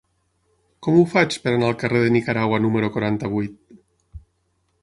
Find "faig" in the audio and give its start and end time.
1.11-1.37